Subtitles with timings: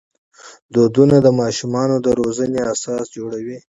[0.73, 3.57] فرهنګ د ماشومانو د روزني اساس جوړوي.